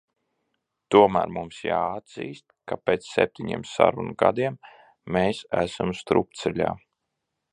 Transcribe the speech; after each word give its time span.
Tomēr 0.93 1.33
mums 1.33 1.59
jāatzīst, 1.65 2.45
ka 2.71 2.77
pēc 2.89 3.05
septiņiem 3.11 3.67
sarunu 3.73 4.17
gadiem 4.23 4.59
mēs 5.17 5.45
esam 5.67 5.93
strupceļā. 6.03 6.75